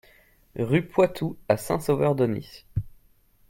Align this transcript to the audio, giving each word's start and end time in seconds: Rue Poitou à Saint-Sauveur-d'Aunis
Rue 0.57 0.81
Poitou 0.87 1.37
à 1.47 1.57
Saint-Sauveur-d'Aunis 1.57 2.65